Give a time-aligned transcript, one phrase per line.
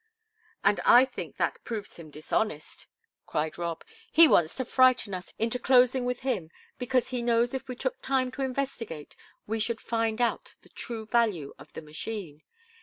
[0.63, 2.87] "And I think that proves him dishonest,"
[3.27, 3.83] cried Rob.
[4.11, 8.01] "He wants to frighten us into closing with him, because he knows if we took
[8.01, 12.41] time to investigate, we should find out the true value of the machine.